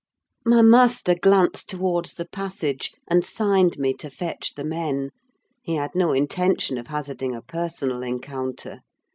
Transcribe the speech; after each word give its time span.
My 0.43 0.63
master 0.63 1.13
glanced 1.13 1.69
towards 1.69 2.15
the 2.15 2.25
passage, 2.25 2.91
and 3.07 3.23
signed 3.23 3.77
me 3.77 3.93
to 3.99 4.09
fetch 4.09 4.55
the 4.55 4.63
men: 4.63 5.11
he 5.61 5.75
had 5.75 5.93
no 5.93 6.11
intention 6.11 6.79
of 6.79 6.87
hazarding 6.87 7.35
a 7.35 7.43
personal 7.43 8.01
encounter. 8.01 8.79